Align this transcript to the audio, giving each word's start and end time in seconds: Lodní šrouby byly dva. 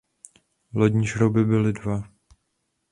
Lodní 0.73 1.07
šrouby 1.07 1.45
byly 1.45 1.73
dva. 1.73 2.03